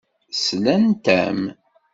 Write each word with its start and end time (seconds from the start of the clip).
Slant-am. 0.43 1.39